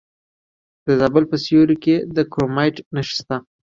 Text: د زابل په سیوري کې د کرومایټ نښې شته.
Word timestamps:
د 0.85 0.87
زابل 0.99 1.23
په 1.31 1.37
سیوري 1.43 1.77
کې 1.83 1.95
د 2.15 2.17
کرومایټ 2.31 2.75
نښې 2.95 3.15
شته. 3.19 3.35